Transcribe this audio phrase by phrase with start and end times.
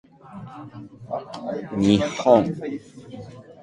[1.79, 2.55] 日本語